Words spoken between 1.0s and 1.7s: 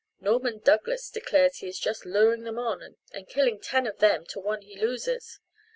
declares he